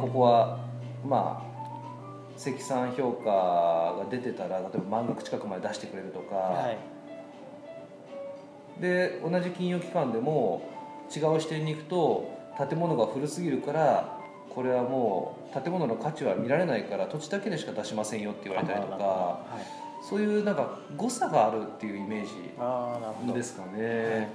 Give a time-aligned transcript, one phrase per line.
[0.00, 0.58] ここは
[1.06, 3.30] まあ積算評価
[4.04, 6.78] が出てたら例えば満額近くまで出してくれるとか、はい。
[8.80, 10.62] で同じ金融機関でも
[11.14, 12.30] 違う視点に行くと
[12.68, 14.18] 建物が古すぎるから
[14.50, 19.88] これはもう建物の価値は見られないから土地だけでしか出しませんよって言われたりとかはい。
[20.00, 24.30] そういうなんか誤差があるっていうイメージですかね、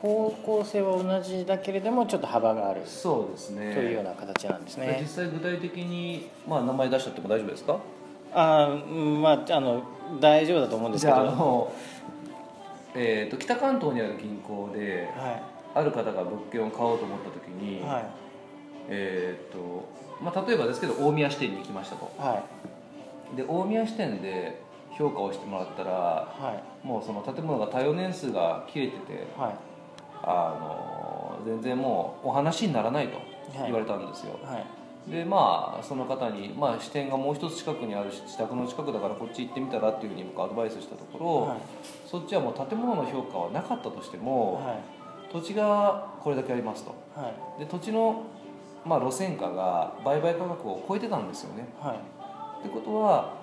[0.00, 2.82] 方向性は同じだけれどもちょっと幅がある。
[2.86, 3.74] そうですね。
[3.74, 4.98] というような形なんですね。
[5.00, 7.78] 実際具体的に、まあ、名前出しちゃっても大丈夫ですか？
[8.32, 8.68] あ
[9.20, 9.82] まああの
[10.20, 11.72] 大丈夫だと思うんですじゃああけどはの、
[12.94, 15.18] えー、と北関東にある銀行でい。
[15.74, 18.04] ある方が物件を買おうと思った時に、はい。
[18.88, 19.88] えーと
[20.22, 22.10] まあ、例えばですけど大宮支店に行きましたと。
[22.18, 22.42] は
[23.34, 23.36] い。
[23.36, 24.60] で大宮支店で
[24.96, 26.86] 評価をしてもらったらはい。
[26.86, 29.54] もうその建物が耐用年数が切れててはい
[30.22, 33.18] あの全然もうお話にならないと
[33.64, 35.10] 言われたんですよ、はい。
[35.10, 41.58] でまあその方に、まあ、支店がもう一つ近くにあるし自宅の近くだからこっち行ってみたらっていうふうに僕アドバイスしたところ、はい。
[42.06, 45.32] そっちはもう建物の評価はなかったとしても、はい。
[45.32, 46.94] 土地がこれだけありますと。
[47.14, 47.60] はい。
[47.60, 48.24] で土地の、
[48.84, 51.68] まあ、路線価が売買価格を超えてたんですよね。
[51.80, 51.96] はい。
[52.60, 53.34] ってことは、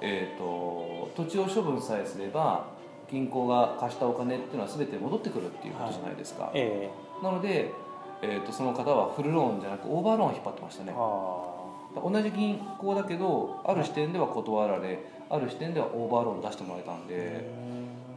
[0.00, 2.66] えー、と土地を処分さえすれば
[3.10, 6.90] 銀行が貸したお金っていうのは全て戻ってくるっていうことじゃないですか、え
[7.22, 7.72] なので、
[8.22, 10.92] えー、とその方はフルローンじゃなくオーバーローンを引っ張ってましたえね。
[10.96, 11.54] あ
[12.02, 14.98] 同じ銀行だけどある視点では断られ
[15.30, 17.48] ある視点ではオーバーローン出してもらえたんあで、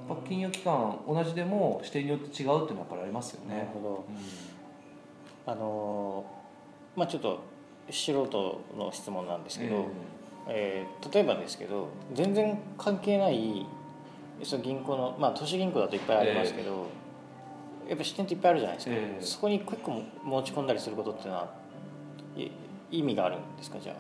[0.10, 4.06] やっぱ金融機関同じでも視点によって違うっていうのはやっぱりありますよね、なるほど。
[5.48, 5.54] うん。
[5.54, 7.40] あのーまあちょっと
[7.92, 9.86] 素人の質問なんですけど、
[10.48, 13.66] えー例えばですけど全然関係ない
[14.44, 16.88] その銀行のまあ都市銀行だといっぱいありますけど、
[17.88, 19.22] やっぱ支店っていっぱいあるじゃないですか、ええ。
[19.22, 21.50] そこに結構持ち込んだりすることっていうのは
[22.36, 22.52] い
[22.92, 23.80] 意味があるんですか？
[23.80, 23.96] じゃ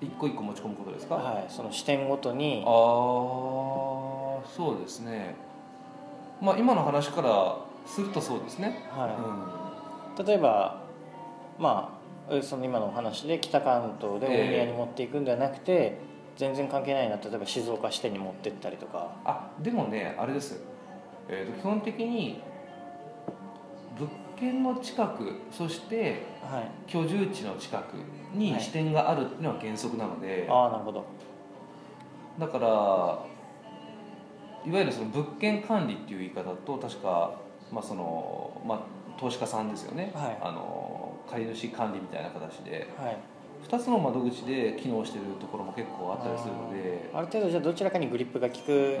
[0.00, 2.64] 一個一個持ち込むことですか、あ、はい、その支店ごとに。
[2.66, 2.72] ああ
[4.48, 5.34] そうですね。
[6.40, 9.06] まあ今の話からするとそうですね、は
[10.18, 10.26] い。
[10.26, 10.80] 例えば
[11.58, 11.98] ま
[12.30, 15.98] あその今のお話で北関東で大宮に持っていくんではなくて、
[16.42, 17.16] 全然関係ないな。
[17.18, 19.14] 例えば静岡支店に持ってったりとか。
[19.24, 20.60] あでもねあれです、
[21.28, 22.42] えーと基本的に
[23.96, 26.68] 物件の近くそしてはい。
[26.88, 27.94] 居住地の近く
[28.34, 31.04] に支店があるっていうのは原則なので、ああなるほど。
[32.40, 32.70] だからい
[34.72, 37.38] わゆるその物件管理っていう言い方と確か、
[37.70, 38.80] まあそのまあ、
[39.20, 40.38] 投資家さんですよね、はい。
[40.42, 42.92] あの借り主管理みたいな形で。
[42.98, 43.16] はい
[43.68, 49.00] 2つの窓口で機能してるところも結構あったりするので、ある程度じゃあどちらかにグリップが効くう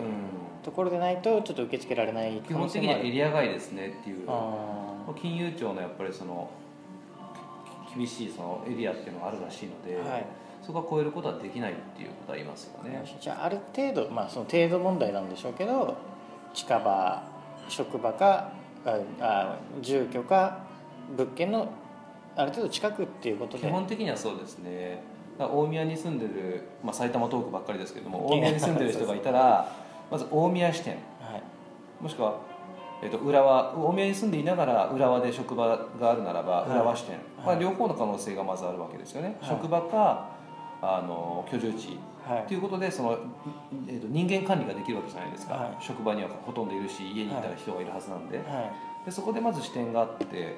[0.62, 4.24] ところでないとちょっと受け付けられない基本的にはエリア外ですねっていう。
[4.28, 6.48] あ金融庁のやっぱりその
[7.92, 10.26] き厳しいそのエリアっていうのがあるらしいので、ーはい。
[10.64, 13.02] そこは超えることはできないっていうことは言いますよね。
[13.20, 15.96] じゃあある程度まあその程度問題なんでしょうけど
[16.54, 17.22] 近場
[17.68, 18.52] 職場か
[18.86, 20.64] ああ住居か
[21.16, 21.72] 物件の
[22.36, 25.02] ある程度近くっていうこと基で本的にはそうですね。
[25.38, 29.74] 大宮に住んでる、まあ、埼玉トークばっかりですけども大宮に住んでる人がいたら
[30.10, 30.96] まず大宮支店。
[31.20, 31.42] はい。
[32.00, 32.38] もしくは、
[33.02, 35.66] えっと浦和大宮に住んでいながら浦和で職場
[36.00, 36.70] があるならばはい。
[36.70, 37.60] 浦和支店、まあ、はい。
[37.60, 39.50] 両方の可能性がまずあるわけですよね、はい。
[39.50, 40.28] 職場か
[40.80, 41.98] あの居住地。
[42.24, 42.46] はい。
[42.46, 43.18] ということでその、
[43.88, 45.76] えっと人間管理ができるわけじゃないですか、はい。
[45.80, 49.04] 職場にはほとんどいるし家にいたら人がいるはずなんで,、はい。
[49.06, 50.56] でそこでまず支店があって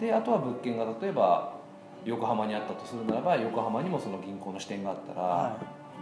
[0.00, 1.56] であとは物件が例えば
[2.04, 5.56] 横浜にあったとするならば横浜にもその銀行の支店があったら、は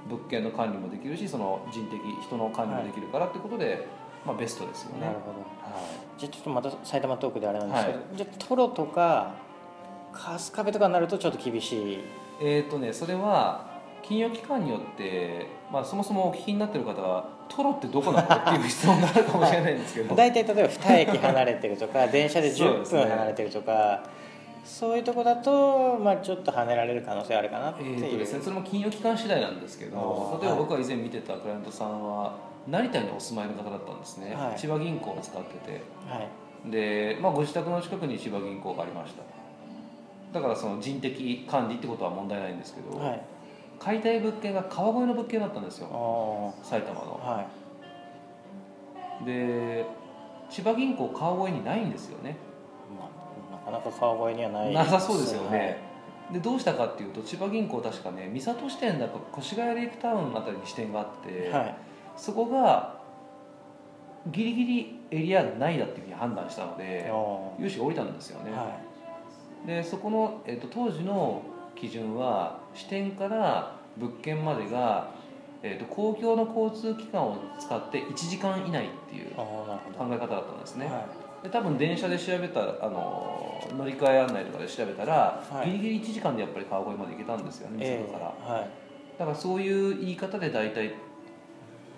[0.08, 3.86] 物件の管理もできるしその人的人の管理もできるからってことで、
[4.24, 4.98] まあ、ベストですよね。
[4.98, 5.40] いなるほど。
[5.40, 5.46] は
[6.18, 9.34] じゃあちょっとまた埼玉トークであれなんですけど、はじゃあトロとか
[10.12, 11.94] 春日部とかになるとちょっと厳しい？
[11.94, 11.98] い、
[12.40, 13.75] えっ、とねそれは
[14.06, 20.14] 金融機関によって、まあ、そもそもお聞きになってる方はトロってどこなのっていう質問があるかもしれないんですけど。
[20.16, 23.00] 大体例えば2駅離れてるとか 電車で10そうですね。
[23.02, 24.02] 分離れてるとか
[24.64, 32.34] そういうとこだと、まあ、ちょっと跳ねられる可能性あるかなってえいう、ーとですね、それも金融機関次第なんですけど例えば僕が以前見てたクライアントさんは
[32.68, 34.58] 成田にお住まいの方だったんですね、はい。
[34.58, 35.80] 千葉銀行を使ってて。
[36.08, 36.20] は
[36.66, 36.70] い。
[36.70, 39.22] で、まあ、ご自宅の近くに千葉銀行がありました。
[40.32, 43.20] だからその人的管理ってことは問題ないんですけど、はい
[43.78, 46.64] 解体物件が川越の物件だったんですあよー。
[46.64, 47.20] 埼玉の。
[47.22, 47.46] は
[49.22, 49.24] い。
[49.24, 49.84] で
[50.50, 52.36] 千葉銀行川越にないんですよね。
[52.98, 53.10] ま
[53.66, 55.78] あ、なかなか川越にはないなさそうですよね、
[56.32, 61.76] でどうしたかっていうと千葉銀行確かね三郷支店だか越谷レイクタウンあたりに支店があって、はい、はい
[62.16, 62.96] そこが
[64.28, 68.78] ギリギリエリア内だっていうふうに判断したのであ融資が下りたんですよね、ーは
[69.66, 71.42] でそこの、えっと当時の
[71.74, 75.10] 基準は支店から物件までが、
[75.62, 79.66] えー、と公共の交通機関を使って1時間以内っていう考
[80.10, 81.06] え方だったんですね、どは
[81.42, 85.70] で多分電車で調べたあの乗り換え案内とかで調べたら、はい。
[85.70, 88.70] ギリギリ1時間でやっぱり川越まで行けたんですよねいえから、えはい。
[89.18, 90.94] だからそういう言い方で大体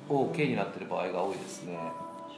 [0.09, 1.79] OK になってる場合が多いですね。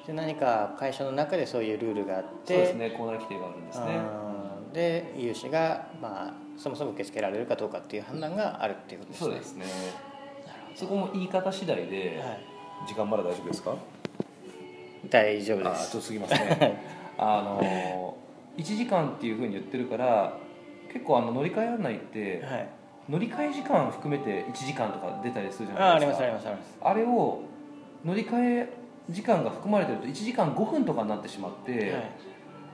[0.06, 3.86] で何か会社の中でそういうルールがあってそうですねコーナー規定があるんですね。
[4.24, 4.30] うん
[4.72, 9.26] で融資が、まあ、そもそも受け付けられるかどうかっていう判断があるっていうことですね。
[9.26, 9.64] そうですね。
[10.74, 12.40] そこも言い方次第で、はい、
[12.86, 13.74] 時間まだ大丈夫ですか？
[15.08, 16.84] 大丈夫あーちょっですと過ぎますね
[17.18, 18.16] あの
[18.58, 20.34] 1時間っていうふうに言ってるから
[20.92, 22.68] 結構あの乗り換え案内ってはい。
[23.08, 26.12] 乗り換え時間含めて1時間とか出たりするじゃないでか。
[26.12, 26.78] ますすありますあります。
[26.80, 27.40] あれを
[28.04, 28.68] 乗り換え
[29.08, 31.92] 時間が含まれてると1時間5分とかになってしまって、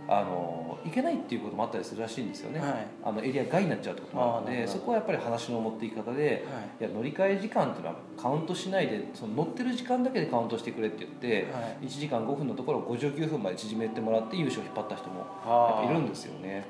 [0.09, 2.87] あの行けないっていうこともあったりするらしいんですよね、はい。
[3.05, 6.85] あのエリア外になっちゃうってこともあるのでそこはやっぱり話の持っていき方ではい。
[6.85, 11.87] いや乗り換え時間っていうのはカウントしないでその乗ってる時間だけでカウントしてくれって言って、はい。
[11.87, 16.65] 1時間5分のところを59分まで縮めてもらって優勝を引っ張った人もやっあぱいるんですよね。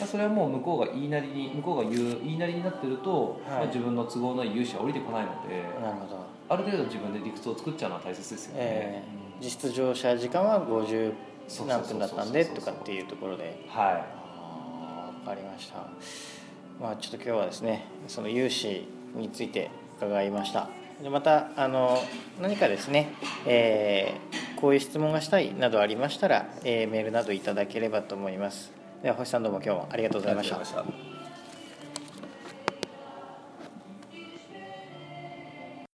[0.00, 3.58] まあそれはもう向こうが言いなりに向こうが言う言いなりになってると、はい。
[3.58, 5.62] まあ、自分の都合のいい融資は降りてこないので
[6.48, 13.64] ある程度自分で理屈を作っちゃうのは大切ですよね、えー実質乗車時間は50そうそうそうそう何分だったんでとかっていうところで。
[13.68, 15.86] はあーわかりました。
[16.80, 20.68] まあちょっと今日はですねその融資について伺いました。
[21.02, 22.02] でまたあの
[22.40, 23.12] 何かですね、
[23.46, 28.70] えーこういう質問がしたいなどありましたら、えーメールなどいただければと思います。
[29.02, 31.21] では星さんどうも今日もありがとうございました